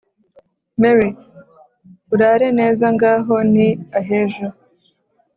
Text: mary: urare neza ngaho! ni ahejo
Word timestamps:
mary: 0.81 1.07
urare 2.13 2.47
neza 2.59 2.85
ngaho! 2.95 3.35
ni 3.53 3.67
ahejo 3.99 4.47